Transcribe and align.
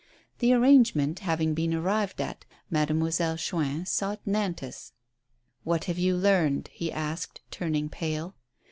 The 0.39 0.51
arrangement 0.51 1.19
having 1.19 1.53
been 1.53 1.75
arrived 1.75 2.19
at, 2.19 2.43
Mademoi 2.73 3.13
selle 3.13 3.37
Chuin 3.37 3.85
sought 3.85 4.19
Nantas. 4.25 4.93
"What 5.63 5.83
have 5.83 5.99
you 5.99 6.15
learned?" 6.15 6.69
he 6.73 6.91
asked, 6.91 7.41
turning 7.51 7.87
pale. 7.87 8.35